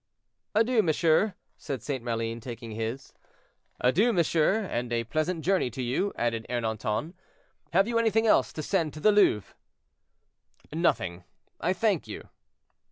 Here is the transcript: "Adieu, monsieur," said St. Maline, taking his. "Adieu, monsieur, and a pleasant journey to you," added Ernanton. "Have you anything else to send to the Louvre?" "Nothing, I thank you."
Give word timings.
"Adieu, 0.55 0.81
monsieur," 0.81 1.35
said 1.59 1.83
St. 1.83 2.03
Maline, 2.03 2.39
taking 2.41 2.71
his. 2.71 3.13
"Adieu, 3.81 4.11
monsieur, 4.11 4.61
and 4.65 4.91
a 4.91 5.03
pleasant 5.03 5.45
journey 5.45 5.69
to 5.69 5.83
you," 5.83 6.11
added 6.15 6.43
Ernanton. 6.49 7.13
"Have 7.71 7.87
you 7.87 7.99
anything 7.99 8.25
else 8.25 8.51
to 8.53 8.63
send 8.63 8.95
to 8.95 8.99
the 8.99 9.11
Louvre?" 9.11 9.53
"Nothing, 10.73 11.23
I 11.59 11.71
thank 11.73 12.07
you." 12.07 12.29